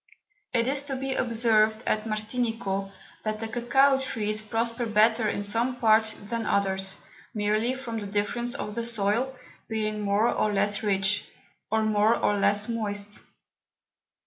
It 0.51 0.67
is 0.67 0.81
to 0.85 0.95
be 0.95 1.13
observed 1.13 1.83
at 1.85 2.05
Martinico, 2.05 2.91
that 3.21 3.39
the 3.39 3.47
Cocao 3.47 3.99
Trees 4.01 4.41
prosper 4.41 4.87
better 4.87 5.29
in 5.29 5.43
some 5.43 5.75
Parts 5.75 6.13
than 6.13 6.47
others, 6.47 6.97
merely 7.35 7.75
from 7.75 7.99
the 7.99 8.07
Difference 8.07 8.55
of 8.55 8.73
the 8.73 8.83
Soil, 8.83 9.35
being 9.67 10.01
more 10.01 10.27
or 10.27 10.51
less 10.53 10.81
rich, 10.81 11.29
or 11.69 11.83
more 11.83 12.15
or 12.15 12.39
less 12.39 12.67
moist. 12.67 13.21